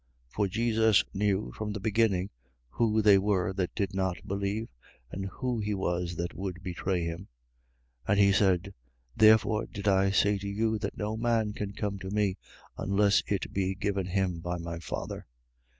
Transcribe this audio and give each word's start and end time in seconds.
For 0.29 0.47
Jesus 0.47 1.03
knew 1.13 1.51
from 1.51 1.71
the 1.73 1.79
beginning 1.79 2.31
who 2.69 3.03
they 3.03 3.19
were 3.19 3.53
that 3.53 3.75
did 3.75 3.93
not 3.93 4.17
believe 4.27 4.67
and 5.11 5.27
who 5.27 5.59
he 5.59 5.75
was 5.75 6.15
that 6.15 6.33
would 6.33 6.63
betray 6.63 7.03
him. 7.03 7.27
6:66. 8.07 8.07
And 8.07 8.19
he 8.19 8.31
said: 8.31 8.73
Therefore 9.15 9.67
did 9.67 9.87
I 9.87 10.09
say 10.09 10.39
to 10.39 10.47
you 10.49 10.79
that 10.79 10.97
no 10.97 11.15
man 11.17 11.53
can 11.53 11.73
come 11.73 11.99
to 11.99 12.09
me, 12.09 12.39
unless 12.79 13.21
it 13.27 13.53
be 13.53 13.75
given 13.75 14.07
him 14.07 14.39
by 14.39 14.57
my 14.57 14.79
Father. 14.79 15.27